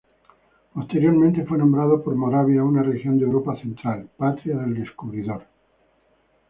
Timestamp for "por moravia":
2.03-2.63